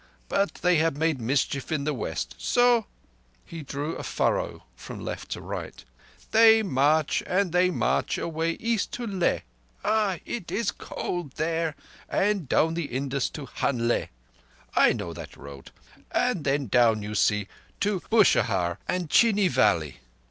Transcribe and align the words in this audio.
But 0.29 0.55
they 0.55 0.77
have 0.77 0.97
made 0.97 1.21
mischief 1.21 1.71
in 1.71 1.83
the 1.83 1.93
West. 1.93 2.33
So"—he 2.39 3.61
drew 3.61 3.95
a 3.97 4.01
furrow 4.01 4.63
from 4.75 4.99
left 5.01 5.29
to 5.33 5.41
right—"they 5.41 6.63
march 6.63 7.21
and 7.27 7.51
they 7.51 7.69
march 7.69 8.17
away 8.17 8.53
East 8.53 8.91
to 8.93 9.05
Leh 9.05 9.41
(ah! 9.85 10.17
it 10.25 10.51
is 10.51 10.71
cold 10.71 11.33
there), 11.33 11.75
and 12.09 12.49
down 12.49 12.73
the 12.73 12.85
Indus 12.85 13.29
to 13.29 13.45
Hanlé 13.45 14.07
(I 14.75 14.91
know 14.93 15.13
that 15.13 15.37
road), 15.37 15.69
and 16.09 16.45
then 16.45 16.65
down, 16.65 17.03
you 17.03 17.13
see, 17.13 17.47
to 17.81 17.99
Bushahr 18.09 18.79
and 18.87 19.07
Chini 19.07 19.49
valley. 19.49 19.97